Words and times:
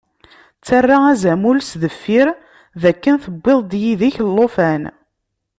Ttarra 0.59 0.97
azamul 1.11 1.57
s 1.69 1.71
deffir, 1.81 2.27
dakken 2.81 3.15
tewwiḍ-d 3.23 3.71
yid-k 3.83 4.15
llufan. 4.27 4.83